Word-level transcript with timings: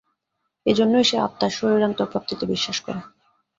এই 0.65 0.75
জন্যই 0.75 1.05
সে 1.05 1.17
আত্মার 1.19 1.51
শরীরান্তর-প্রাপ্তিতে 1.57 2.45
বিশ্বাস 2.53 2.77
করে। 2.79 3.01